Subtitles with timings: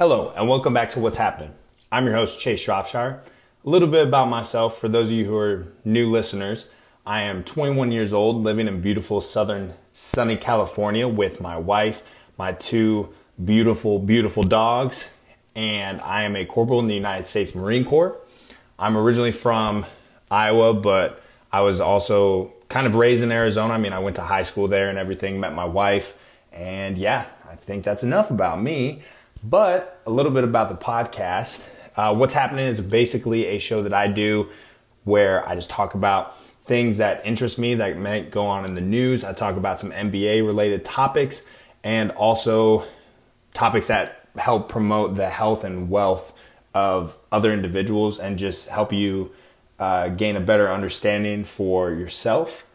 [0.00, 1.52] Hello, and welcome back to What's Happening.
[1.92, 3.22] I'm your host, Chase Shropshire.
[3.66, 6.68] A little bit about myself for those of you who are new listeners.
[7.04, 12.02] I am 21 years old, living in beautiful southern sunny California with my wife,
[12.38, 13.10] my two
[13.44, 15.18] beautiful, beautiful dogs,
[15.54, 18.16] and I am a corporal in the United States Marine Corps.
[18.78, 19.84] I'm originally from
[20.30, 21.22] Iowa, but
[21.52, 23.74] I was also kind of raised in Arizona.
[23.74, 26.16] I mean, I went to high school there and everything, met my wife,
[26.54, 29.02] and yeah, I think that's enough about me.
[29.42, 31.64] But a little bit about the podcast.
[31.96, 34.48] Uh, What's happening is basically a show that I do
[35.04, 38.80] where I just talk about things that interest me that might go on in the
[38.80, 39.24] news.
[39.24, 41.46] I talk about some NBA related topics
[41.82, 42.84] and also
[43.54, 46.34] topics that help promote the health and wealth
[46.74, 49.32] of other individuals and just help you
[49.78, 52.66] uh, gain a better understanding for yourself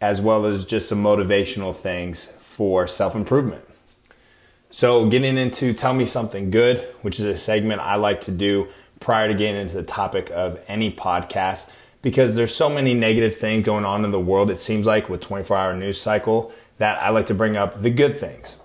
[0.00, 3.62] as well as just some motivational things for self improvement.
[4.72, 8.68] So, getting into Tell Me Something Good, which is a segment I like to do
[9.00, 11.68] prior to getting into the topic of any podcast,
[12.02, 15.22] because there's so many negative things going on in the world, it seems like, with
[15.22, 18.60] 24 hour news cycle, that I like to bring up the good things.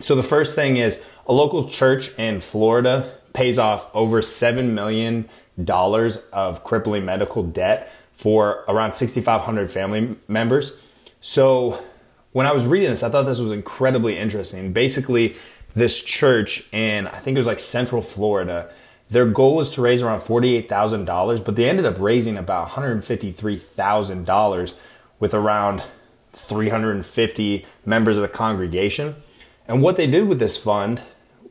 [0.00, 5.28] So, the first thing is a local church in Florida pays off over $7 million
[6.32, 10.80] of crippling medical debt for around 6,500 family members.
[11.20, 11.84] So,
[12.32, 14.72] when I was reading this, I thought this was incredibly interesting.
[14.72, 15.36] Basically,
[15.74, 18.70] this church in, I think it was like Central Florida,
[19.10, 24.74] their goal was to raise around $48,000, but they ended up raising about $153,000
[25.18, 25.82] with around
[26.32, 29.16] 350 members of the congregation.
[29.66, 31.00] And what they did with this fund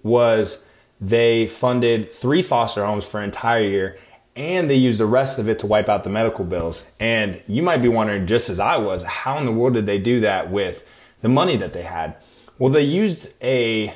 [0.04, 0.64] was
[1.02, 3.98] they funded three foster homes for an entire year
[4.38, 6.90] and they used the rest of it to wipe out the medical bills.
[7.00, 9.98] And you might be wondering, just as I was, how in the world did they
[9.98, 10.88] do that with
[11.22, 12.16] the money that they had?
[12.60, 13.94] Well, they used a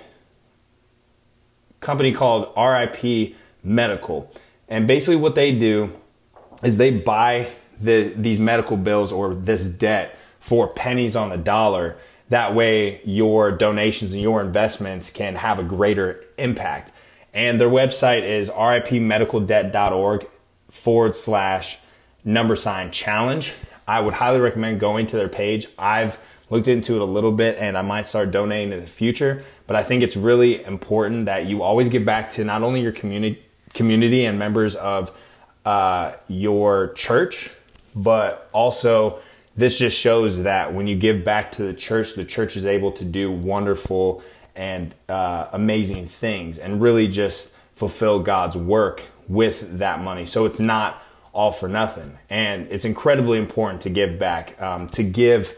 [1.79, 4.31] company called RIP Medical.
[4.67, 5.91] And basically, what they do
[6.63, 7.47] is they buy
[7.79, 11.97] the, these medical bills or this debt for pennies on the dollar.
[12.29, 16.91] That way, your donations and your investments can have a greater impact.
[17.33, 20.27] And their website is ripmedicaldebt.org
[20.71, 21.77] forward slash
[22.23, 23.53] number sign challenge.
[23.87, 25.67] I would highly recommend going to their page.
[25.77, 26.17] I've
[26.49, 29.75] looked into it a little bit and I might start donating in the future, but
[29.75, 33.43] I think it's really important that you always give back to not only your community
[33.73, 35.17] community and members of
[35.65, 37.49] uh, your church,
[37.95, 39.19] but also
[39.55, 42.91] this just shows that when you give back to the church, the church is able
[42.91, 44.21] to do wonderful
[44.55, 50.25] and uh, amazing things and really just fulfill God's work with that money.
[50.25, 51.01] So it's not
[51.33, 52.17] all for nothing.
[52.29, 55.57] And it's incredibly important to give back, um, to give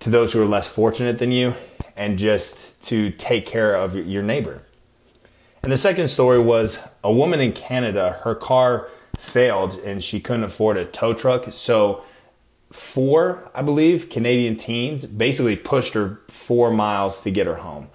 [0.00, 1.54] to those who are less fortunate than you,
[1.96, 4.62] and just to take care of your neighbor.
[5.62, 10.44] And the second story was a woman in Canada, her car failed and she couldn't
[10.44, 11.46] afford a tow truck.
[11.50, 12.02] So,
[12.70, 17.88] four, I believe, Canadian teens basically pushed her four miles to get her home.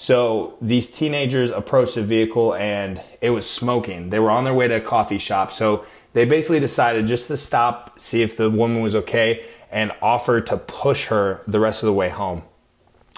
[0.00, 4.10] So these teenagers approached the vehicle and it was smoking.
[4.10, 5.52] They were on their way to a coffee shop.
[5.52, 10.40] So they basically decided just to stop, see if the woman was okay, and offer
[10.40, 12.42] to push her the rest of the way home.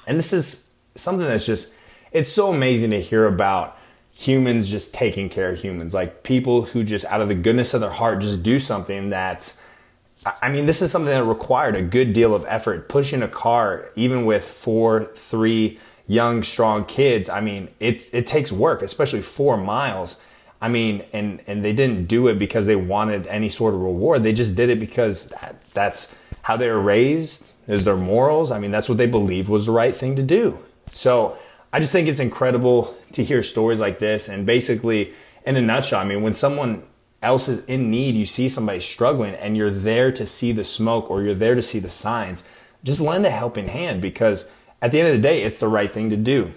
[0.06, 1.76] And this is something that's just,
[2.12, 3.76] it's so amazing to hear about
[4.14, 5.92] humans just taking care of humans.
[5.92, 9.62] Like people who just out of the goodness of their heart just do something that's,
[10.40, 12.88] I mean, this is something that required a good deal of effort.
[12.88, 15.78] Pushing a car, even with four, three,
[16.10, 20.21] young, strong kids, I mean, it's it takes work, especially four miles.
[20.60, 24.25] I mean, and and they didn't do it because they wanted any sort of reward.
[24.25, 27.53] They just did it because that, that's how they were raised.
[27.69, 28.50] Is their morals?
[28.50, 30.59] I mean, that's what they believed was the right thing to do.
[30.93, 31.38] So
[31.72, 34.28] I just think it's incredible to hear stories like this.
[34.28, 35.15] And basically,
[35.47, 36.82] in a nutshell, I mean, when someone
[37.22, 41.09] else is in need, you see somebody struggling, and you're there to see the smoke
[41.09, 42.43] or you're there to see the signs.
[42.82, 44.50] Just lend a helping hand because
[44.82, 46.52] at the end of the day, it's the right thing to do.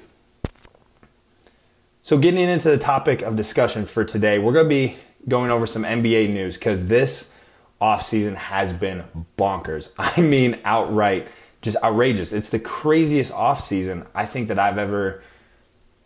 [2.02, 5.66] So, getting into the topic of discussion for today, we're going to be going over
[5.66, 7.34] some NBA news because this
[7.82, 9.04] offseason has been
[9.38, 9.94] bonkers.
[9.98, 11.28] I mean, outright
[11.62, 12.34] just outrageous.
[12.34, 15.24] It's the craziest offseason I think that I've ever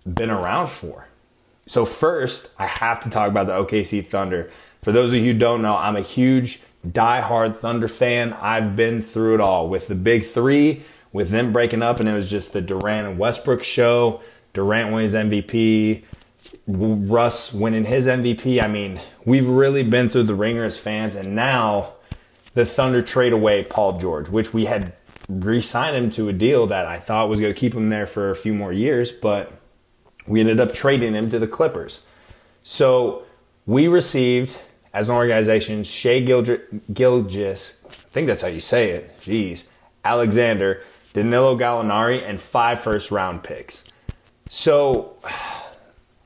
[0.05, 1.07] been around for.
[1.65, 4.49] So, first, I have to talk about the OKC Thunder.
[4.81, 8.33] For those of you who don't know, I'm a huge die-hard Thunder fan.
[8.33, 10.83] I've been through it all with the big three
[11.17, 14.21] with them breaking up and it was just the Durant and Westbrook show.
[14.53, 16.03] Durant wins MVP,
[16.67, 18.63] Russ winning his MVP.
[18.63, 21.93] I mean, we've really been through the ringer as fans, and now
[22.53, 24.93] the Thunder trade away Paul George, which we had
[25.27, 28.05] re signed him to a deal that I thought was going to keep him there
[28.05, 29.51] for a few more years, but
[30.27, 32.05] we ended up trading him to the Clippers.
[32.61, 33.23] So
[33.65, 34.59] we received,
[34.93, 39.71] as an organization, Shai Gilgeous, I think that's how you say it, jeez,
[40.05, 40.83] Alexander,
[41.17, 43.91] Danilo Gallinari, and five first round picks.
[44.51, 45.17] So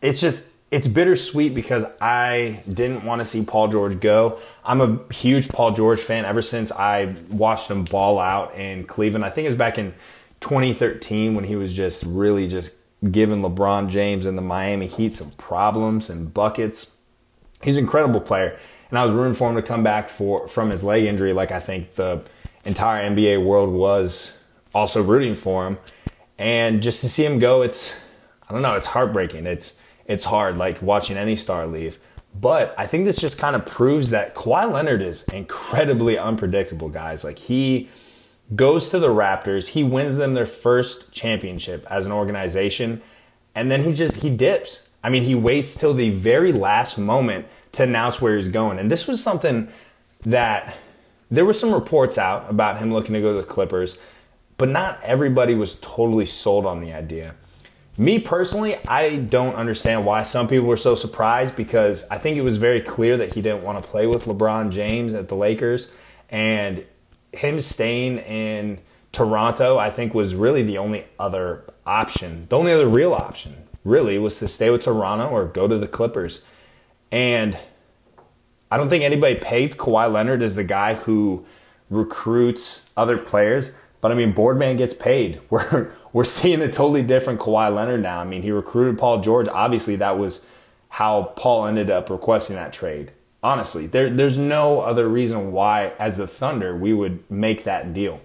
[0.01, 4.37] it's just, it's bittersweet because I didn't want to see Paul George go.
[4.65, 9.23] I'm a huge Paul George fan ever since I watched him ball out in Cleveland.
[9.23, 9.93] I think it was back in
[10.41, 12.75] 2013 when he was just really just
[13.11, 16.97] giving LeBron James and the Miami Heat some problems and buckets.
[17.63, 18.59] He's an incredible player,
[18.89, 21.53] and I was rooting for him to come back for from his leg injury, like
[21.53, 22.23] I think the
[22.65, 24.40] entire NBA world was
[24.73, 25.77] also rooting for him.
[26.37, 28.01] And just to see him go, it's
[28.49, 29.45] I don't know, it's heartbreaking.
[29.45, 31.99] It's it's hard, like watching any star leave.
[32.33, 37.23] But I think this just kind of proves that Kawhi Leonard is incredibly unpredictable, guys.
[37.23, 37.89] Like he
[38.55, 43.01] goes to the Raptors, he wins them their first championship as an organization,
[43.55, 44.89] and then he just he dips.
[45.03, 48.79] I mean, he waits till the very last moment to announce where he's going.
[48.79, 49.67] And this was something
[50.21, 50.75] that
[51.29, 53.97] there were some reports out about him looking to go to the Clippers,
[54.61, 57.33] but not everybody was totally sold on the idea.
[57.97, 62.43] Me personally, I don't understand why some people were so surprised because I think it
[62.43, 65.91] was very clear that he didn't want to play with LeBron James at the Lakers.
[66.29, 66.85] And
[67.33, 68.77] him staying in
[69.11, 72.45] Toronto, I think, was really the only other option.
[72.49, 75.87] The only other real option, really, was to stay with Toronto or go to the
[75.87, 76.47] Clippers.
[77.11, 77.57] And
[78.69, 81.47] I don't think anybody paid Kawhi Leonard as the guy who
[81.89, 83.71] recruits other players.
[84.01, 85.39] But I mean, Boardman gets paid.
[85.49, 88.19] We're we're seeing a totally different Kawhi Leonard now.
[88.19, 89.47] I mean, he recruited Paul George.
[89.47, 90.45] Obviously, that was
[90.89, 93.13] how Paul ended up requesting that trade.
[93.41, 98.19] Honestly, there, there's no other reason why, as the Thunder, we would make that deal.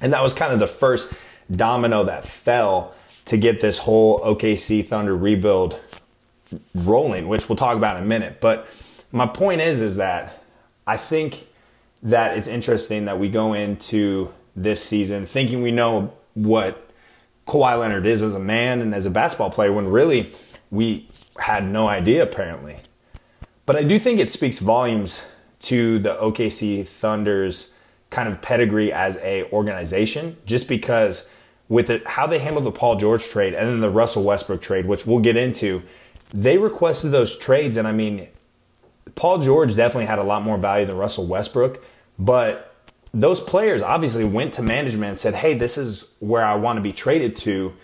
[0.00, 1.12] And that was kind of the first
[1.50, 2.94] domino that fell
[3.26, 5.78] to get this whole OKC Thunder rebuild
[6.74, 8.40] rolling, which we'll talk about in a minute.
[8.40, 8.66] But
[9.12, 10.42] my point is, is that
[10.86, 11.46] I think
[12.02, 16.90] that it's interesting that we go into this season thinking we know what
[17.46, 20.32] Kawhi Leonard is as a man and as a basketball player when really
[20.70, 21.08] we
[21.38, 22.76] had no idea apparently.
[23.66, 27.74] But I do think it speaks volumes to the OKC Thunder's
[28.10, 31.30] kind of pedigree as a organization just because
[31.68, 34.86] with it, how they handled the Paul George trade and then the Russell Westbrook trade,
[34.86, 35.82] which we'll get into,
[36.34, 38.28] they requested those trades and I mean
[39.14, 41.84] Paul George definitely had a lot more value than Russell Westbrook,
[42.18, 42.71] but
[43.14, 46.80] those players obviously went to management and said, "Hey, this is where I want to
[46.80, 47.74] be traded to.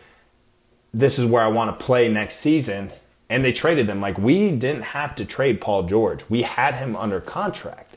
[0.93, 2.93] This is where I want to play next season."
[3.31, 4.01] And they traded them.
[4.01, 6.25] Like we didn't have to trade Paul George.
[6.31, 7.97] We had him under contract.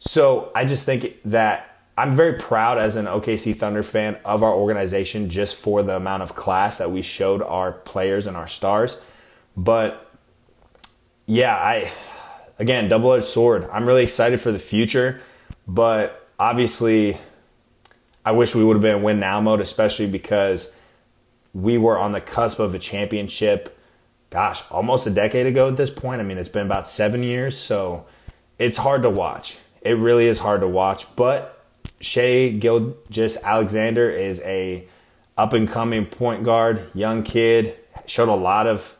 [0.00, 4.54] So I just think that I'm very proud as an OKC Thunder fan of our
[4.54, 9.02] organization just for the amount of class that we showed our players and our stars.
[9.56, 10.10] But
[11.26, 11.92] yeah, I
[12.58, 13.68] again, double-edged sword.
[13.70, 15.20] I'm really excited for the future,
[15.68, 17.18] but obviously,
[18.24, 20.74] I wish we would have been in win now mode, especially because
[21.52, 23.78] we were on the cusp of a championship.
[24.30, 26.20] Gosh, almost a decade ago at this point.
[26.20, 28.06] I mean, it's been about seven years, so
[28.58, 29.58] it's hard to watch.
[29.82, 31.14] It really is hard to watch.
[31.14, 31.64] But
[32.00, 34.86] Shai Gilgeous Alexander is a
[35.36, 37.76] up and coming point guard, young kid,
[38.06, 38.96] showed a lot of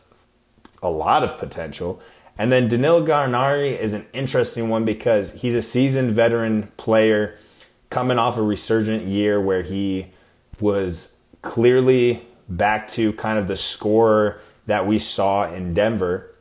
[0.83, 2.01] a lot of potential.
[2.41, 7.37] And then Danilo Gallinari is an interesting one because he's a seasoned veteran player
[7.91, 10.07] coming off a resurgent year where he
[10.59, 16.33] was clearly back to kind of the scorer that we saw in Denver.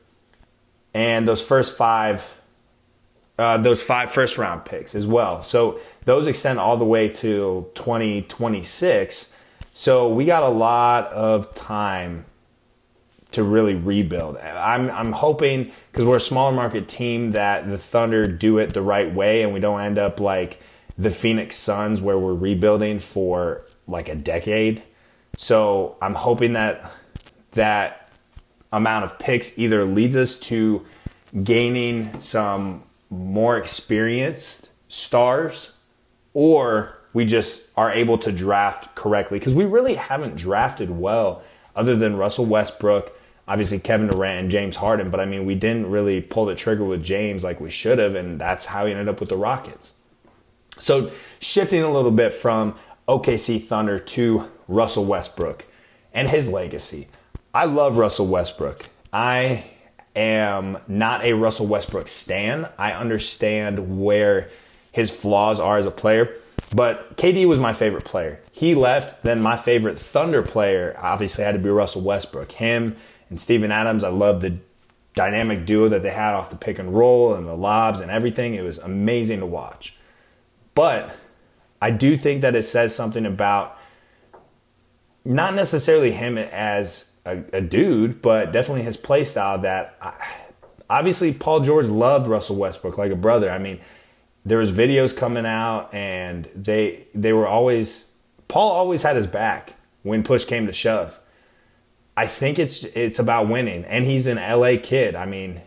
[0.95, 2.35] And those first five,
[3.39, 5.43] uh, those five first round picks as well.
[5.43, 9.37] So those extend all the way to 2026.
[9.75, 12.25] So we got a lot of time
[13.33, 14.37] to really rebuild.
[14.39, 18.83] I'm I'm hoping because we're a smaller market team that the Thunder do it the
[18.83, 20.61] right way and we don't end up like
[20.99, 24.83] the Phoenix Suns where we're rebuilding for like a decade.
[25.37, 26.93] So I'm hoping that
[27.53, 28.13] that
[28.73, 30.85] amount of picks either leads us to
[31.43, 35.73] gaining some more experienced stars
[36.35, 41.43] or we just are able to draft correctly because we really haven't drafted well
[41.75, 43.17] other than Russell Westbrook
[43.51, 46.85] obviously Kevin Durant and James Harden, but I mean, we didn't really pull the trigger
[46.85, 49.95] with James like we should have, and that's how he ended up with the Rockets.
[50.79, 52.77] So, shifting a little bit from
[53.09, 55.67] OKC Thunder to Russell Westbrook
[56.15, 57.09] and his legacy.
[57.53, 58.89] I love Russell Westbrook.
[59.13, 59.65] I
[60.15, 62.69] am not a Russell Westbrook stan.
[62.79, 64.49] I understand where
[64.93, 66.37] his flaws are as a player.
[66.73, 68.41] But KD was my favorite player.
[68.53, 72.53] He left, then my favorite Thunder player obviously had to be Russell Westbrook.
[72.53, 72.95] Him
[73.31, 74.59] and Steven Adams, I love the
[75.15, 78.55] dynamic duo that they had off the pick and roll and the lobs and everything.
[78.55, 79.97] It was amazing to watch.
[80.75, 81.15] But
[81.81, 83.79] I do think that it says something about
[85.25, 90.15] not necessarily him as a, a dude, but definitely his play style that I,
[90.89, 93.51] obviously Paul George loved Russell Westbrook like a brother.
[93.51, 93.81] I mean,
[94.45, 98.11] there was videos coming out and they they were always
[98.49, 101.20] Paul always had his back when push came to shove.
[102.17, 105.15] I think it's it's about winning and he's an LA kid.
[105.15, 105.63] I mean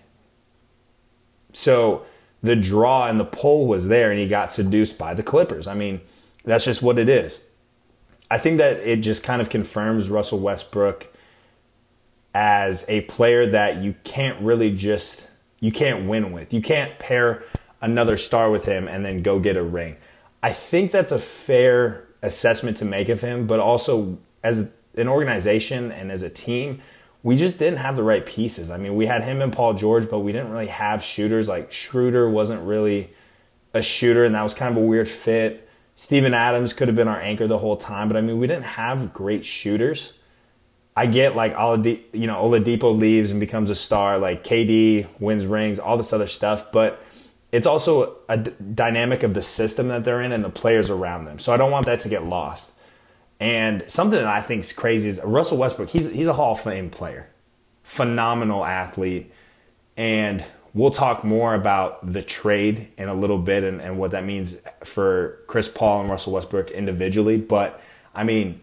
[1.53, 2.05] so
[2.41, 5.67] the draw and the pull was there and he got seduced by the Clippers.
[5.67, 6.01] I mean,
[6.43, 7.45] that's just what it is.
[8.29, 11.07] I think that it just kind of confirms Russell Westbrook
[12.35, 16.53] as a player that you can't really just you can't win with.
[16.53, 17.43] You can't pair
[17.79, 19.95] another star with him and then go get a ring.
[20.41, 25.91] I think that's a fair assessment to make of him, but also as an organization
[25.91, 26.81] and as a team,
[27.23, 28.69] we just didn't have the right pieces.
[28.69, 31.47] I mean, we had him and Paul George, but we didn't really have shooters.
[31.47, 33.11] Like Schroeder wasn't really
[33.73, 35.69] a shooter, and that was kind of a weird fit.
[35.95, 38.65] Steven Adams could have been our anchor the whole time, but I mean, we didn't
[38.65, 40.13] have great shooters.
[40.95, 45.45] I get like Oladipo, you know, Oladipo leaves and becomes a star, like KD wins
[45.45, 47.03] rings, all this other stuff, but
[47.51, 51.25] it's also a d- dynamic of the system that they're in and the players around
[51.25, 51.39] them.
[51.39, 52.72] So I don't want that to get lost.
[53.39, 55.89] And something that I think is crazy is Russell Westbrook.
[55.89, 57.29] He's he's a Hall of Fame player,
[57.83, 59.31] phenomenal athlete,
[59.97, 64.23] and we'll talk more about the trade in a little bit and, and what that
[64.23, 67.37] means for Chris Paul and Russell Westbrook individually.
[67.37, 67.81] But
[68.15, 68.61] I mean,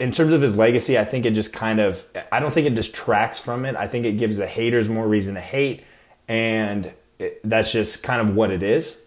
[0.00, 2.74] in terms of his legacy, I think it just kind of I don't think it
[2.74, 3.76] distracts from it.
[3.76, 5.84] I think it gives the haters more reason to hate,
[6.26, 9.02] and it, that's just kind of what it is.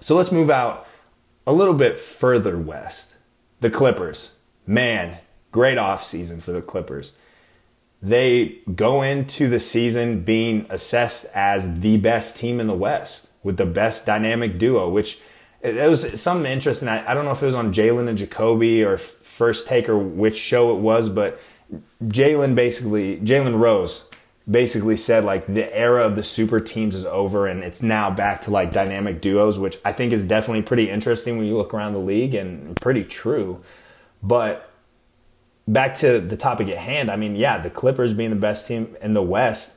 [0.00, 0.86] So let's move out
[1.46, 3.14] a little bit further west.
[3.60, 4.38] The Clippers.
[4.66, 5.18] Man,
[5.52, 7.12] great offseason for the Clippers.
[8.02, 13.58] They go into the season being assessed as the best team in the West with
[13.58, 15.20] the best dynamic duo, which
[15.60, 16.88] it was something interesting.
[16.88, 19.98] I, I don't know if it was on Jalen and Jacoby or First Take or
[19.98, 21.38] which show it was, but
[22.02, 24.09] Jalen basically, Jalen Rose
[24.48, 28.42] basically said like the era of the super teams is over and it's now back
[28.42, 31.92] to like dynamic duos, which I think is definitely pretty interesting when you look around
[31.92, 33.62] the league and pretty true.
[34.22, 34.70] But
[35.68, 38.96] back to the topic at hand, I mean, yeah, the Clippers being the best team
[39.00, 39.76] in the West,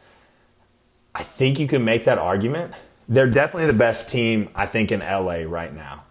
[1.16, 2.74] I think you can make that argument.
[3.08, 6.06] They're definitely the best team, I think, in LA right now.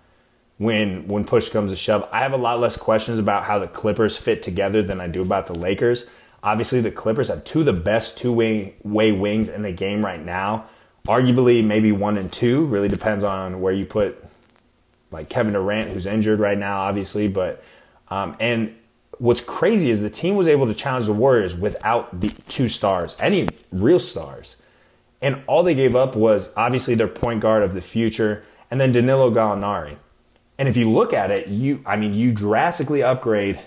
[0.58, 3.66] When when push comes to shove, I have a lot less questions about how the
[3.66, 6.08] Clippers fit together than I do about the Lakers.
[6.42, 10.22] Obviously, the Clippers have two of the best two way, wings in the game right
[10.22, 10.66] now.
[11.06, 12.64] Arguably, maybe one and two.
[12.66, 14.24] Really depends on where you put
[15.10, 17.28] like Kevin Durant, who's injured right now, obviously.
[17.28, 17.62] But
[18.08, 18.74] um, and
[19.18, 23.16] what's crazy is the team was able to challenge the Warriors without the two stars,
[23.20, 24.60] any real stars.
[25.20, 28.90] And all they gave up was obviously their point guard of the future and then
[28.90, 29.96] Danilo Gallinari.
[30.58, 33.60] And if you look at it, you I mean you drastically upgrade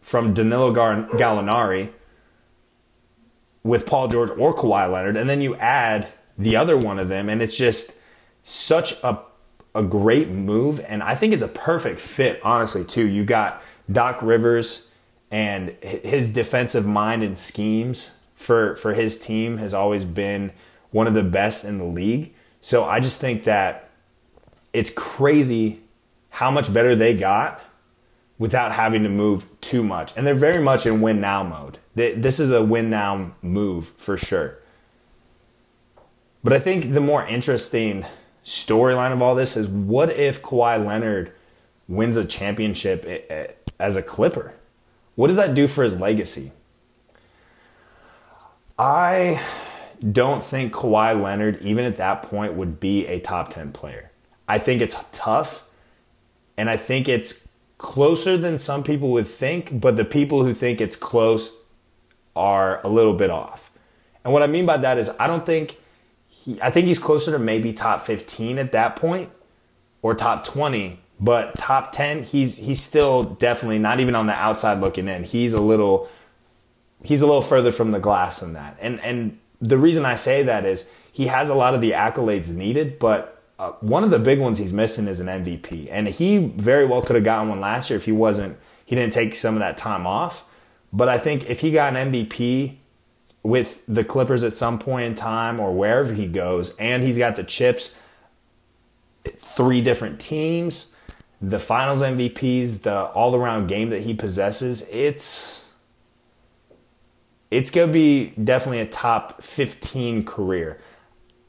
[0.00, 1.92] from Danilo Gallinari
[3.62, 7.28] with Paul George or Kawhi Leonard, and then you add the other one of them,
[7.28, 7.98] and it's just
[8.42, 9.18] such a
[9.74, 12.84] a great move, and I think it's a perfect fit, honestly.
[12.84, 14.88] Too, you got Doc Rivers
[15.30, 20.50] and his defensive mind and schemes for for his team has always been
[20.90, 22.34] one of the best in the league.
[22.60, 23.90] So I just think that
[24.72, 25.80] it's crazy
[26.30, 27.60] how much better they got
[28.38, 30.16] without having to move too much.
[30.16, 31.78] And they're very much in win now mode.
[32.00, 34.58] This is a win now move for sure.
[36.42, 38.06] But I think the more interesting
[38.44, 41.32] storyline of all this is what if Kawhi Leonard
[41.86, 43.04] wins a championship
[43.78, 44.54] as a Clipper?
[45.16, 46.52] What does that do for his legacy?
[48.78, 49.42] I
[50.10, 54.10] don't think Kawhi Leonard, even at that point, would be a top 10 player.
[54.48, 55.64] I think it's tough,
[56.56, 60.80] and I think it's closer than some people would think, but the people who think
[60.80, 61.59] it's close
[62.40, 63.70] are a little bit off.
[64.24, 65.78] And what I mean by that is I don't think
[66.26, 69.30] he I think he's closer to maybe top 15 at that point
[70.02, 74.80] or top 20, but top 10 he's he's still definitely not even on the outside
[74.80, 75.24] looking in.
[75.24, 76.08] He's a little
[77.04, 78.78] he's a little further from the glass than that.
[78.80, 82.54] And and the reason I say that is he has a lot of the accolades
[82.54, 86.38] needed, but uh, one of the big ones he's missing is an MVP, and he
[86.38, 88.56] very well could have gotten one last year if he wasn't
[88.86, 90.44] he didn't take some of that time off.
[90.92, 92.76] But I think if he got an MVP
[93.42, 97.36] with the Clippers at some point in time or wherever he goes, and he's got
[97.36, 97.96] the chips,
[99.24, 100.94] three different teams,
[101.40, 105.68] the finals MVPs, the all around game that he possesses, it's
[107.50, 110.80] it's gonna be definitely a top 15 career.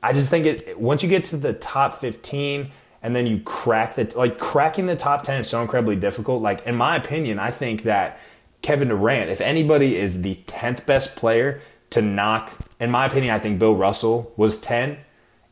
[0.02, 2.72] I just think it once you get to the top 15
[3.04, 6.42] and then you crack the like cracking the top 10 is so incredibly difficult.
[6.42, 8.20] Like in my opinion, I think that
[8.62, 13.40] Kevin Durant, if anybody is the 10th best player to knock, in my opinion, I
[13.40, 14.98] think Bill Russell was 10.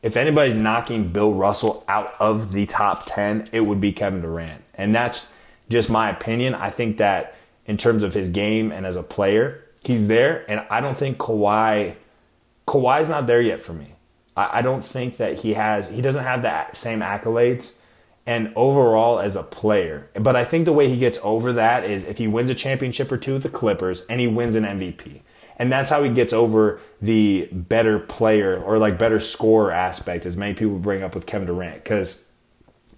[0.02, 4.62] If anybody's knocking Bill Russell out of the top 10, it would be Kevin Durant.
[4.74, 5.32] And that's
[5.68, 6.54] just my opinion.
[6.54, 7.34] I think that
[7.66, 10.44] in terms of his game and as a player, he's there.
[10.48, 11.96] And I don't think Kawhi,
[12.66, 13.94] Kawhi's not there yet for me.
[14.36, 17.74] I, I don't think that he has, he doesn't have the same accolades
[18.26, 20.08] and overall as a player.
[20.14, 23.10] But I think the way he gets over that is if he wins a championship
[23.10, 25.22] or two with the Clippers and he wins an MVP.
[25.56, 30.36] And that's how he gets over the better player or like better scorer aspect, as
[30.36, 31.82] many people bring up with Kevin Durant.
[31.82, 32.24] Because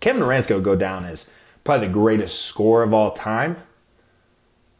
[0.00, 1.28] Kevin Durant's going to go down as
[1.64, 3.56] probably the greatest scorer of all time.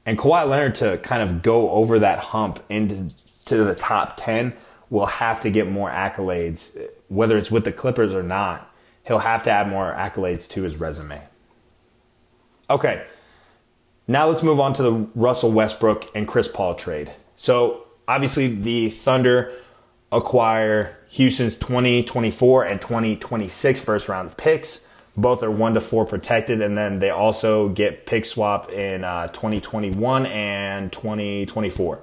[0.05, 3.09] And Kawhi Leonard to kind of go over that hump into
[3.47, 4.53] to the top 10
[4.91, 8.72] will have to get more accolades, whether it's with the Clippers or not
[9.05, 11.21] he'll have to add more accolades to his resume.
[12.71, 13.05] Okay,
[14.07, 17.13] now let's move on to the Russell Westbrook and Chris Paul trade.
[17.37, 19.53] So, obviously, the Thunder
[20.11, 24.89] acquire Houston's 2024 and 2026 first round picks.
[25.17, 29.29] Both are one to four protected, and then they also get pick swap in uh,
[29.29, 32.03] 2021 and 2024.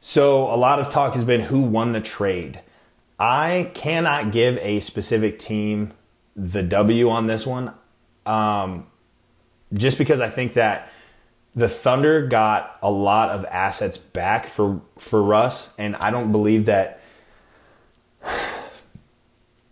[0.00, 2.60] So, a lot of talk has been who won the trade.
[3.18, 5.92] I cannot give a specific team
[6.36, 7.72] the W on this one,
[8.24, 8.86] um,
[9.74, 10.90] just because I think that
[11.56, 16.66] the Thunder got a lot of assets back for for Russ, and I don't believe
[16.66, 17.00] that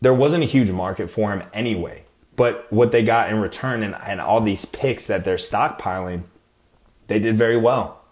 [0.01, 2.03] there wasn't a huge market for him anyway.
[2.35, 6.25] But what they got in return and, and all these picks that they're stockpiling,
[7.07, 8.03] they did very well.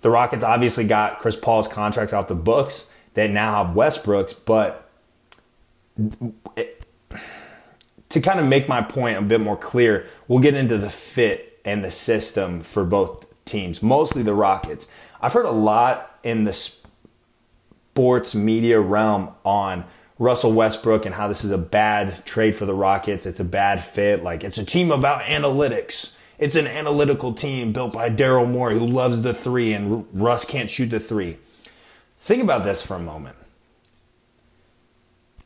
[0.00, 4.88] The Rockets obviously got Chris Paul's contract off the books they now have Westbrooks, but
[8.08, 11.60] to kind of make my point a bit more clear, we'll get into the fit
[11.64, 14.90] and the system for both teams, mostly the Rockets.
[15.20, 19.84] I've heard a lot in the sports media realm on
[20.18, 23.26] Russell Westbrook and how this is a bad trade for the Rockets.
[23.26, 24.22] It's a bad fit.
[24.22, 26.16] Like it's a team about analytics.
[26.38, 30.68] It's an analytical team built by Daryl Morey who loves the three, and Russ can't
[30.68, 31.38] shoot the three.
[32.22, 33.34] Think about this for a moment.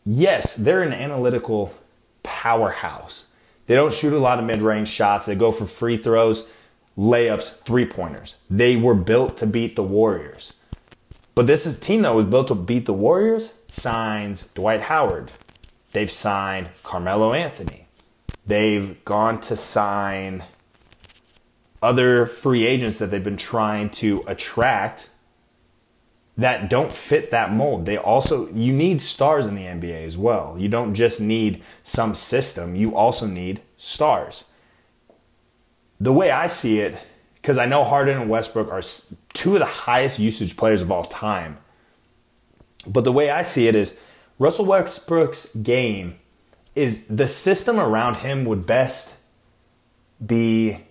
[0.04, 1.74] Yes, they're an analytical
[2.22, 3.24] powerhouse.
[3.66, 6.50] They don't shoot a lot of mid range shots, they go for free throws,
[6.98, 8.36] layups, three pointers.
[8.50, 10.52] They were built to beat the Warriors.
[11.34, 15.32] But this is a team that was built to beat the Warriors, signs Dwight Howard.
[15.92, 17.86] They've signed Carmelo Anthony.
[18.46, 20.44] They've gone to sign
[21.82, 25.08] other free agents that they've been trying to attract
[26.36, 27.86] that don't fit that mold.
[27.86, 30.56] They also you need stars in the NBA as well.
[30.58, 34.44] You don't just need some system, you also need stars.
[35.98, 36.98] The way I see it,
[37.36, 38.82] because I know Harden and Westbrook are
[39.32, 41.58] two of the highest usage players of all time.
[42.86, 44.00] But the way I see it is
[44.38, 46.18] Russell Westbrook's game
[46.74, 49.18] is the system around him would best
[50.24, 50.85] be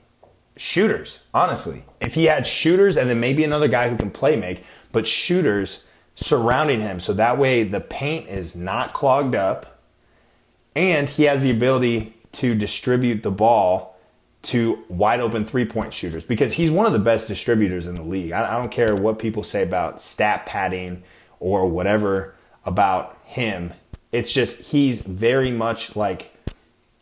[0.58, 1.84] shooters, honestly.
[2.02, 5.86] If he had shooters and then maybe another guy who can play make, but shooters
[6.16, 7.00] surrounding him.
[7.00, 9.82] So that way the paint is not clogged up
[10.76, 13.98] and he has the ability to distribute the ball
[14.44, 18.04] to wide open three point shooters because he's one of the best distributors in the
[18.04, 18.32] league.
[18.32, 21.04] I, I don't care what people say about stat padding
[21.40, 23.74] or whatever about him.
[24.12, 26.32] It's just he's very much like,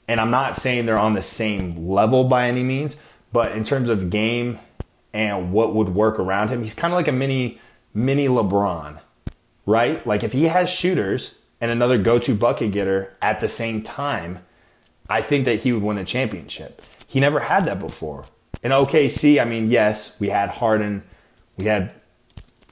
[0.08, 3.00] and I'm not saying they're on the same level by any means,
[3.34, 4.60] but in terms of game
[5.12, 7.60] and what would work around him, he's kind of like a mini
[7.94, 9.00] mini LeBron,
[9.66, 10.06] right?
[10.08, 14.40] Like if he has shooters and another go-to bucket getter at the same time,
[15.10, 16.82] I think that he would win a championship.
[17.08, 18.26] He never had that before.
[18.64, 21.04] In OKC, I mean, yes, we had Harden,
[21.58, 21.92] we had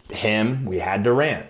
[0.10, 1.47] him, we had Durant.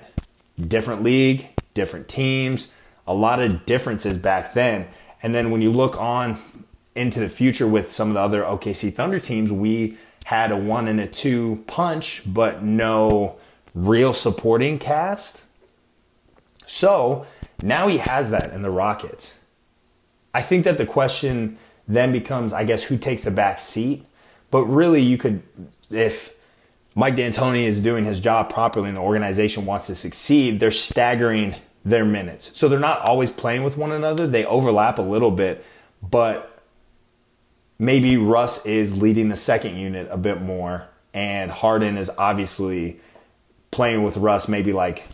[0.60, 2.74] Different league, different teams,
[3.08, 4.88] a lot of differences back then.
[5.24, 6.40] And then when you look on
[6.96, 10.88] into the future with some of the other OKC Thunder teams, we had a one
[10.88, 13.38] and a two punch, but no
[13.74, 15.44] real supporting cast.
[16.66, 17.26] So
[17.62, 19.40] now he has that in the Rockets.
[20.34, 24.06] I think that the question then becomes, I guess, who takes the back seat.
[24.50, 25.44] But really, you could,
[25.90, 26.34] if
[26.96, 31.56] Mike D'Antoni is doing his job properly and the organization wants to succeed, they're staggering
[31.84, 32.52] their minutes.
[32.58, 34.28] So they're not always playing with one another.
[34.28, 35.66] They overlap a little bit,
[36.02, 36.51] but
[37.82, 43.00] maybe Russ is leading the second unit a bit more, and Harden is obviously
[43.72, 45.08] playing with Russ maybe like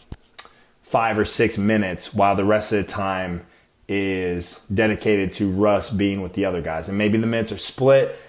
[0.81, 3.45] five or six minutes while the rest of the time
[3.87, 6.89] is dedicated to Russ being with the other guys.
[6.89, 8.19] And maybe the minutes are split.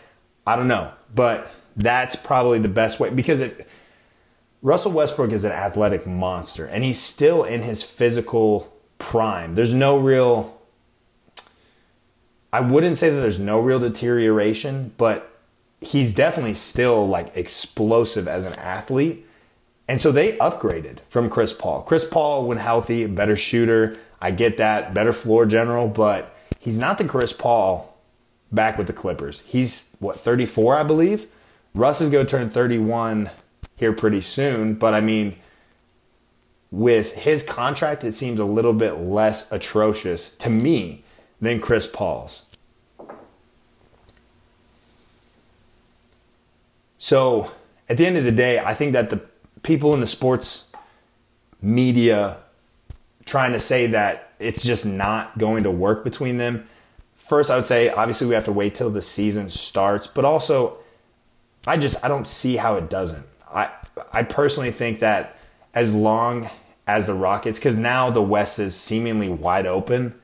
[0.46, 0.92] I don't know.
[1.12, 3.68] But that's probably the best way because it,
[4.62, 9.54] Russell Westbrook is an athletic monster and he's still in his physical prime.
[9.56, 10.57] There's no real,
[12.52, 15.38] I wouldn't say that there's no real deterioration, but
[15.80, 19.26] he's definitely still like explosive as an athlete.
[19.86, 21.82] And so they upgraded from Chris Paul.
[21.82, 23.98] Chris Paul, when healthy, better shooter.
[24.20, 27.96] I get that, better floor general, but he's not the Chris Paul
[28.50, 29.42] back with the Clippers.
[29.42, 31.26] He's what 34, I believe.
[31.74, 33.30] Russ is going to turn 31
[33.76, 35.36] here pretty soon, but I mean,
[36.70, 41.04] with his contract, it seems a little bit less atrocious to me
[41.40, 42.46] than Chris Paul's.
[46.98, 47.52] So,
[47.88, 49.22] at the end of the day, I think that the
[49.62, 50.72] people in the sports
[51.62, 52.38] media
[53.24, 56.66] trying to say that it's just not going to work between them.
[57.14, 60.78] First, I would say obviously we have to wait till the season starts, but also
[61.66, 63.26] I just I don't see how it doesn't.
[63.52, 63.70] I
[64.12, 65.38] I personally think that
[65.74, 66.48] as long
[66.86, 70.14] as the Rockets cuz now the West is seemingly wide open.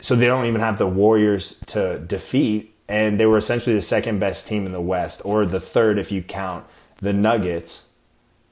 [0.00, 4.18] So they don't even have the Warriors to defeat and they were essentially the second
[4.18, 6.64] best team in the West or the third if you count
[6.96, 7.90] the Nuggets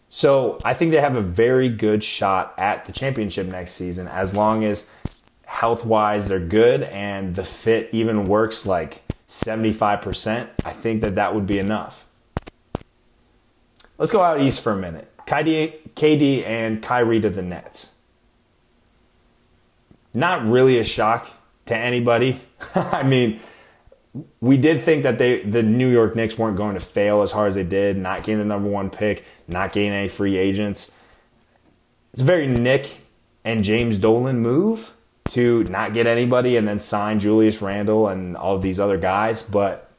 [0.09, 4.35] so I think they have a very good shot at the championship next season as
[4.35, 4.89] long as
[5.45, 10.49] health wise they're good and the fit even works like 75%.
[10.65, 12.07] I think that that would be enough.
[13.99, 15.13] Let's go out east for a minute.
[15.27, 17.93] KD, KD and Kyrie to the Nets.
[20.15, 21.29] Not really a shock
[21.69, 22.41] to anybody.
[22.75, 23.41] I mean,
[24.41, 27.49] we did think that they the New York Knicks weren't going to fail as hard
[27.49, 30.93] as they did, not getting the number one pick, not getting any free agents.
[32.13, 33.03] It's a very Knick
[33.45, 34.95] and James Dolan move
[35.31, 39.43] to not get anybody and then sign Julius Randle and all of these other guys.
[39.43, 39.91] But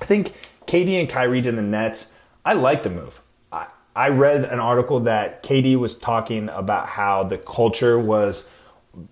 [0.00, 0.34] I think
[0.66, 3.22] KD and Kyrie to the Nets, I like the move.
[3.50, 8.50] I, I read an article that KD was talking about how the culture was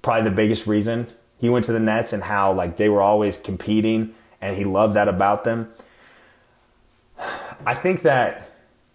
[0.03, 1.07] probably the biggest reason
[1.39, 4.95] he went to the Nets and how like they were always competing and he loved
[4.95, 5.69] that about them.
[7.67, 8.51] I think that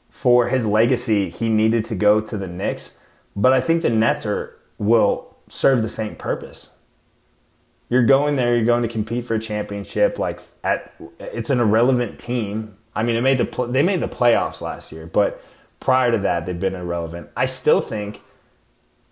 [0.09, 2.99] for his legacy, he needed to go to the Knicks,
[3.35, 6.77] but I think the Nets are will serve the same purpose.
[7.89, 10.19] You're going there, you're going to compete for a championship.
[10.19, 12.77] Like at, it's an irrelevant team.
[12.95, 15.43] I mean, it made the they made the playoffs last year, but
[15.79, 17.29] prior to that, they've been irrelevant.
[17.35, 18.21] I still think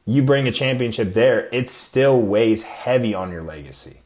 [0.07, 4.01] you bring a championship there, it still weighs heavy on your legacy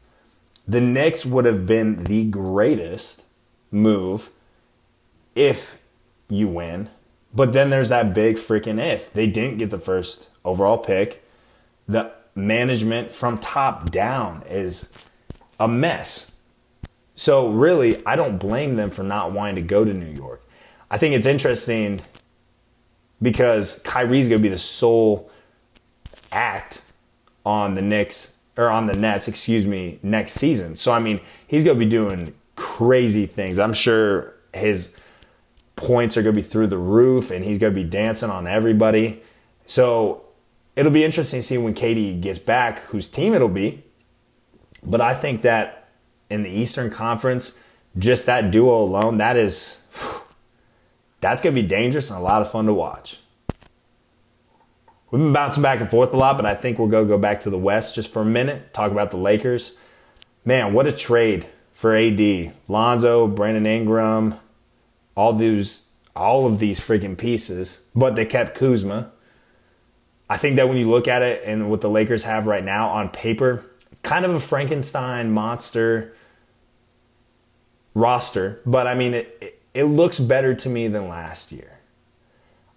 [0.66, 3.22] the Knicks would have been the greatest
[3.70, 4.30] move
[5.34, 5.78] if
[6.28, 6.88] you win.
[7.34, 9.12] But then there's that big freaking if.
[9.12, 11.24] They didn't get the first overall pick.
[11.88, 14.92] The management from top down is
[15.58, 16.36] a mess.
[17.14, 20.42] So, really, I don't blame them for not wanting to go to New York.
[20.90, 22.00] I think it's interesting
[23.20, 25.30] because Kyrie's going to be the sole
[26.32, 26.82] act
[27.44, 30.76] on the Knicks or on the Nets, excuse me, next season.
[30.76, 33.58] So I mean, he's going to be doing crazy things.
[33.58, 34.94] I'm sure his
[35.76, 38.46] points are going to be through the roof and he's going to be dancing on
[38.46, 39.22] everybody.
[39.66, 40.24] So
[40.76, 43.84] it'll be interesting to see when KD gets back whose team it'll be.
[44.82, 45.88] But I think that
[46.28, 47.56] in the Eastern Conference,
[47.98, 49.82] just that duo alone, that is
[51.20, 53.18] that's going to be dangerous and a lot of fun to watch.
[55.12, 57.42] We've been bouncing back and forth a lot, but I think we'll to go back
[57.42, 59.76] to the West just for a minute, talk about the Lakers.
[60.42, 62.54] Man, what a trade for AD.
[62.66, 64.40] Lonzo, Brandon Ingram,
[65.14, 69.10] all these all of these freaking pieces, but they kept Kuzma.
[70.30, 72.88] I think that when you look at it and what the Lakers have right now
[72.88, 73.66] on paper,
[74.02, 76.16] kind of a Frankenstein monster
[77.92, 81.71] roster, but I mean it, it, it looks better to me than last year.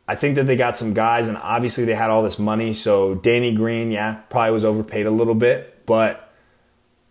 [0.08, 2.74] I think that they got some guys, and obviously they had all this money.
[2.74, 6.32] So Danny Green, yeah, probably was overpaid a little bit, but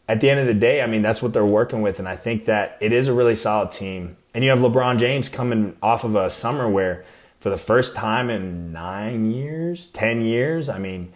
[0.08, 2.16] at the end of the day, I mean that's what they're working with, and I
[2.16, 4.16] think that it is a really solid team.
[4.32, 7.04] And you have LeBron James coming off of a summer where,
[7.40, 11.12] for the first time in nine years, ten years, I mean,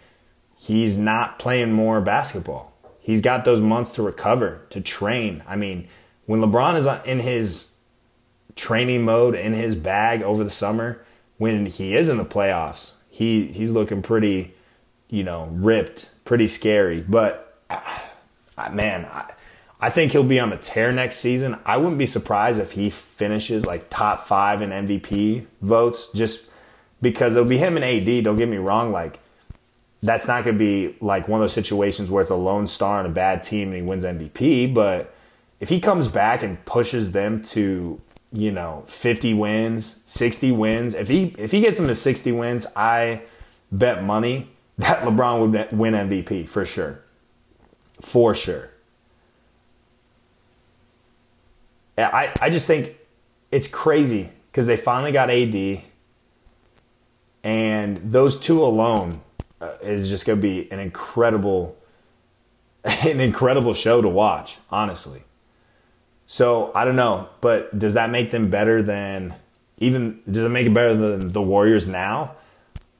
[0.57, 2.73] he's not playing more basketball.
[2.99, 5.43] He's got those months to recover, to train.
[5.47, 5.87] I mean,
[6.25, 7.77] when LeBron is in his
[8.55, 11.03] training mode, in his bag over the summer
[11.39, 14.53] when he is in the playoffs, he he's looking pretty
[15.09, 17.01] you know, ripped, pretty scary.
[17.01, 19.31] But uh, man, I,
[19.81, 21.57] I think he'll be on a tear next season.
[21.65, 26.49] I wouldn't be surprised if he finishes like top five in MVP votes, just
[27.01, 28.23] because it'll be him and AD.
[28.23, 29.19] Don't get me wrong, like
[30.01, 32.99] that's not going to be like one of those situations where it's a lone star
[32.99, 34.73] on a bad team and he wins MVP.
[34.73, 35.13] But
[35.59, 37.99] if he comes back and pushes them to
[38.31, 42.67] you know 50 wins, 60 wins, if he if he gets him to 60 wins,
[42.75, 43.23] I
[43.71, 47.01] bet money that LeBron would win MVP for sure,
[48.01, 48.69] for sure.
[51.97, 52.95] I, I just think
[53.51, 55.81] it's crazy because they finally got AD,
[57.43, 59.21] and those two alone
[59.59, 61.77] uh, is just going to be an incredible,
[62.83, 64.57] an incredible show to watch.
[64.71, 65.23] Honestly,
[66.31, 69.33] so I don't know, but does that make them better than
[69.79, 70.21] even?
[70.29, 72.35] Does it make it better than the Warriors now?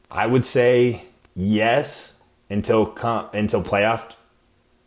[0.10, 1.04] I would say
[1.36, 2.88] yes until
[3.32, 4.16] until playoff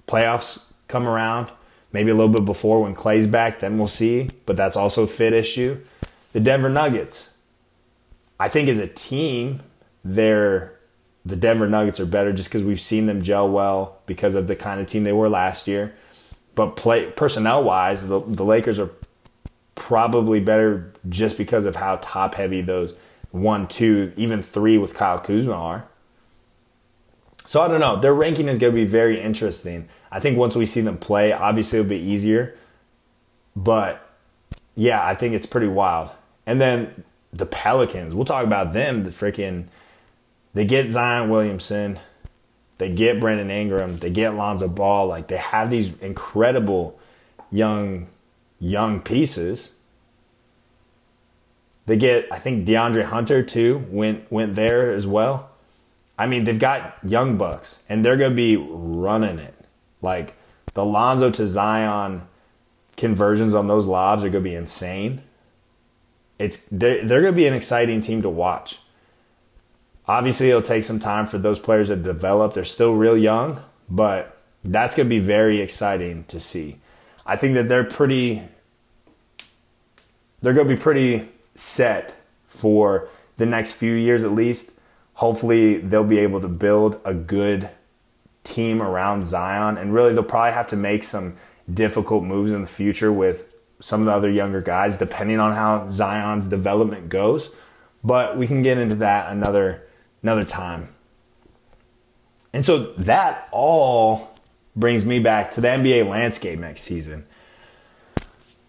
[0.09, 1.53] playoffs come around
[1.93, 4.31] maybe a little bit before when Clay's back, then we'll see.
[4.45, 5.81] But that's also a fit issue.
[6.33, 7.37] The Denver Nuggets.
[8.41, 9.63] I think as a team,
[10.05, 10.77] they're
[11.25, 14.57] the Denver Nuggets are better just because we've seen them gel well because of the
[14.57, 15.95] kind of team they were last year.
[16.55, 18.91] But play personnel wise, the, the Lakers are
[19.75, 22.95] probably better just because of how top heavy those
[23.31, 25.88] one, two, even three with Kyle Kuzma are.
[27.45, 27.97] So I don't know.
[28.01, 29.88] Their ranking is going to be very interesting.
[30.11, 32.57] I think once we see them play, obviously it'll be easier.
[33.57, 34.07] But
[34.75, 36.12] yeah, I think it's pretty wild.
[36.47, 39.05] And then the Pelicans, we'll talk about them.
[39.05, 39.67] The freaking,
[40.55, 41.99] they get Zion Williamson,
[42.83, 45.07] they get Brandon Ingram, they get Lonzo Ball.
[45.07, 46.99] Like they have these incredible
[47.49, 48.09] young,
[48.59, 49.79] young pieces.
[51.87, 55.51] They get, I think DeAndre Hunter too went went there as well.
[56.18, 59.55] I mean, they've got young bucks, and they're to be running it.
[60.01, 60.35] Like
[60.75, 62.23] the Lonzo to Zion
[62.97, 65.23] conversions on those lobs are to be insane.
[66.40, 68.81] It's they're, they're to be an exciting team to watch.
[70.07, 72.55] Obviously, it'll take some time for those players to develop.
[72.55, 76.79] They're still real young, but that's going to be very exciting to see.
[77.25, 78.43] I think that they're pretty
[80.41, 82.17] they're going to be pretty set
[82.49, 84.73] for the next few years at least
[85.15, 87.71] hopefully they'll be able to build a good
[88.45, 89.79] team around Zion.
[89.79, 91.37] And really, they'll probably have to make some
[91.73, 95.88] difficult moves in the future with some of the other younger guys, depending on how
[95.88, 97.55] Zion's development goes.
[98.05, 99.83] But we can get into that another
[100.23, 100.89] another time.
[102.53, 104.31] And so that all
[104.77, 107.27] brings me back to the NBA landscape next season.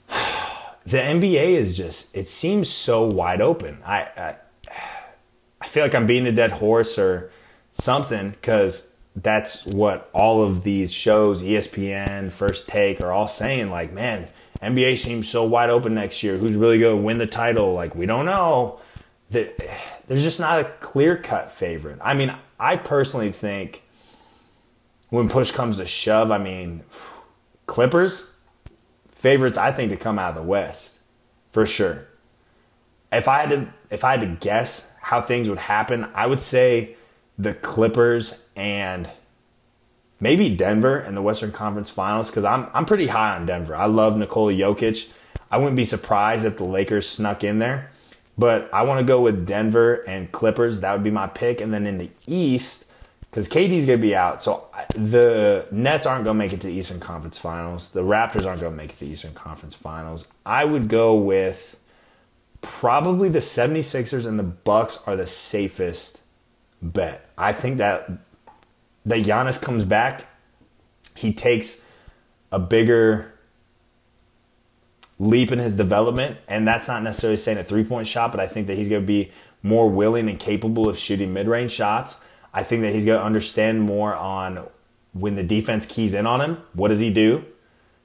[0.86, 3.82] The NBA is just it seems so wide open.
[3.86, 4.36] I, I
[5.62, 7.32] I feel like I'm beating a dead horse or
[7.72, 13.70] something because that's what all of these shows, ESPN, First Take, are all saying.
[13.70, 14.28] Like, man,
[14.62, 16.38] NBA seems so wide open next year.
[16.38, 17.74] Who's really going to win the title?
[17.74, 18.80] Like, we don't know.
[20.08, 22.00] There's just not a clear cut favorite.
[22.02, 23.84] I mean, I personally think
[25.10, 26.84] when push comes to shove, I mean,
[27.68, 28.34] Clippers,
[29.10, 30.98] favorites, I think, to come out of the West
[31.52, 32.08] for sure.
[33.12, 36.42] If I had to, if I had to guess how things would happen, I would
[36.42, 36.96] say
[37.38, 39.10] the Clippers and
[40.20, 43.76] maybe Denver in the Western Conference Finals because I'm I'm pretty high on Denver.
[43.76, 45.12] I love Nikola Jokic.
[45.52, 47.92] I wouldn't be surprised if the Lakers snuck in there,
[48.38, 50.82] but I want to go with Denver and Clippers.
[50.82, 51.62] That would be my pick.
[51.62, 52.92] And then in the East,
[53.22, 57.00] because KD's gonna be out, so the Nets aren't gonna make it to the Eastern
[57.00, 57.90] Conference Finals.
[57.90, 60.28] The Raptors aren't gonna make it to the Eastern Conference Finals.
[60.46, 61.80] I would go with
[62.62, 66.22] probably the 76ers and the Bucks are the safest
[66.82, 67.30] bet.
[67.38, 68.10] I think that
[69.06, 70.28] that Giannis comes back,
[71.16, 71.84] he takes
[72.52, 73.33] a bigger
[75.20, 78.68] leap in his development, and that's not necessarily saying a three-point shot, but I think
[78.68, 82.20] that he's going to be more willing and capable of shooting mid-range shots.
[82.54, 84.68] I think that he's going to understand more on
[85.14, 87.46] when the defense keys in on him, what does he do?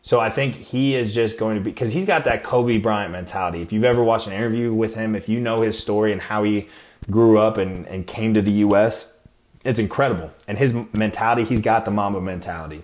[0.02, 3.12] So I think he is just going to be because he's got that Kobe Bryant
[3.12, 3.62] mentality.
[3.62, 6.44] If you've ever watched an interview with him, if you know his story and how
[6.44, 6.68] he
[7.10, 9.16] grew up and, and came to the US,
[9.64, 10.30] it's incredible.
[10.46, 12.82] And his mentality, he's got the Mamba mentality.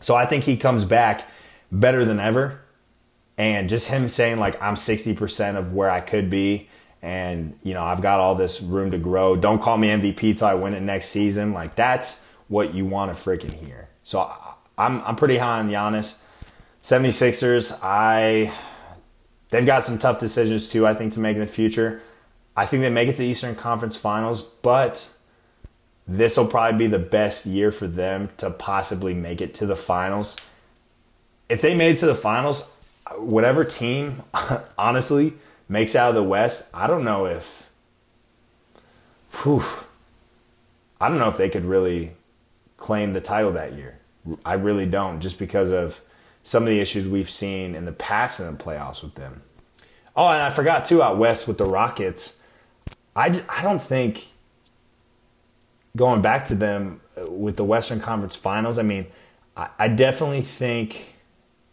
[0.00, 1.28] So I think he comes back
[1.70, 2.60] better than ever.
[3.40, 6.68] And just him saying, like, I'm 60% of where I could be.
[7.00, 9.34] And, you know, I've got all this room to grow.
[9.34, 11.54] Don't call me MVP till I win it next season.
[11.54, 13.88] Like, that's what you want to freaking hear.
[14.04, 14.30] So
[14.76, 16.18] I'm I'm pretty high on Giannis.
[16.82, 18.52] 76ers, I
[19.48, 22.02] they've got some tough decisions too, I think, to make in the future.
[22.54, 25.08] I think they make it to the Eastern Conference Finals, but
[26.06, 29.76] this will probably be the best year for them to possibly make it to the
[29.76, 30.36] finals.
[31.48, 32.76] If they made it to the finals,
[33.18, 34.22] whatever team,
[34.78, 35.34] honestly,
[35.68, 37.68] makes out of the West, I don't know if.
[39.42, 39.62] Whew,
[41.00, 42.12] I don't know if they could really
[42.76, 43.98] claim the title that year.
[44.44, 46.00] I really don't, just because of
[46.42, 49.42] some of the issues we've seen in the past in the playoffs with them.
[50.16, 52.42] Oh, and I forgot too out west with the Rockets.
[53.14, 54.28] I, I don't think
[55.96, 58.78] going back to them uh, with the Western Conference Finals.
[58.78, 59.06] I mean,
[59.56, 61.09] I, I definitely think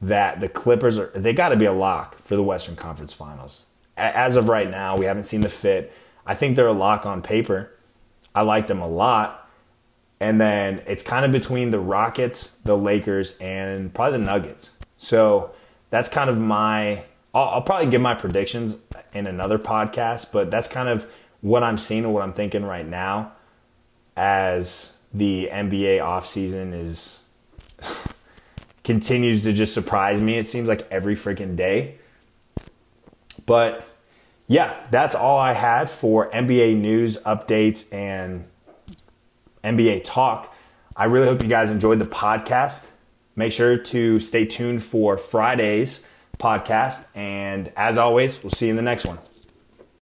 [0.01, 3.65] that the Clippers are they got to be a lock for the Western Conference Finals.
[3.95, 5.91] As of right now, we haven't seen the fit.
[6.25, 7.71] I think they're a lock on paper.
[8.36, 9.49] I like them a lot.
[10.19, 14.75] And then it's kind of between the Rockets, the Lakers, and probably the Nuggets.
[14.97, 15.51] So
[15.89, 17.03] that's kind of my.
[17.33, 18.77] I'll, I'll, probably give my predictions
[19.13, 21.10] in another podcast, but that's kind of
[21.41, 23.33] what I'm seeing and what I'm thinking right now
[24.15, 27.27] as the NBA offseason is
[28.88, 30.38] continues to just surprise me.
[30.38, 31.95] It seems like every freaking day.
[33.45, 33.86] But
[34.47, 38.45] yeah, that's all I had for NBA news updates and
[39.62, 40.56] NBA talk.
[40.95, 42.89] I really hope you guys enjoyed the podcast.
[43.36, 46.06] Make sure to stay tuned for Friday's
[46.39, 47.10] podcast.
[47.13, 49.19] And as always, we'll see you in the next one.